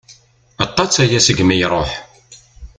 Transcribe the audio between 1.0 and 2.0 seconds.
aya segmi i iruḥ.